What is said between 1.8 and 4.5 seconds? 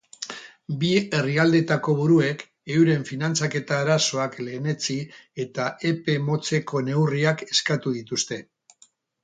buruek euren finantzaketa arazoak